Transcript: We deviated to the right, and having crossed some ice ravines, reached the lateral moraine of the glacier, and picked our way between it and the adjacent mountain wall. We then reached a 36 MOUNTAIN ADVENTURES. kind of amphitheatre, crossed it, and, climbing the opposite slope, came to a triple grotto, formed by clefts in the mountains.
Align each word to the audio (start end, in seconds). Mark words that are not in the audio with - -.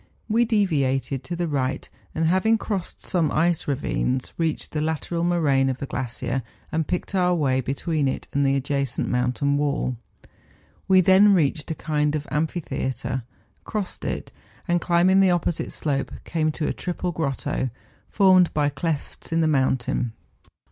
We 0.27 0.45
deviated 0.45 1.23
to 1.25 1.35
the 1.35 1.47
right, 1.47 1.87
and 2.15 2.25
having 2.25 2.57
crossed 2.57 3.05
some 3.05 3.31
ice 3.31 3.67
ravines, 3.67 4.33
reached 4.35 4.71
the 4.71 4.81
lateral 4.81 5.23
moraine 5.23 5.69
of 5.69 5.77
the 5.77 5.85
glacier, 5.85 6.41
and 6.71 6.87
picked 6.87 7.13
our 7.13 7.35
way 7.35 7.61
between 7.61 8.07
it 8.07 8.27
and 8.33 8.43
the 8.43 8.55
adjacent 8.55 9.09
mountain 9.09 9.57
wall. 9.57 9.97
We 10.87 11.01
then 11.01 11.35
reached 11.35 11.69
a 11.69 11.75
36 11.75 11.87
MOUNTAIN 11.89 12.07
ADVENTURES. 12.07 12.13
kind 12.13 12.15
of 12.15 12.35
amphitheatre, 12.35 13.23
crossed 13.63 14.03
it, 14.03 14.31
and, 14.67 14.81
climbing 14.81 15.19
the 15.19 15.29
opposite 15.29 15.71
slope, 15.71 16.11
came 16.23 16.51
to 16.53 16.67
a 16.67 16.73
triple 16.73 17.11
grotto, 17.11 17.69
formed 18.09 18.51
by 18.55 18.69
clefts 18.69 19.31
in 19.31 19.41
the 19.41 19.47
mountains. 19.47 20.13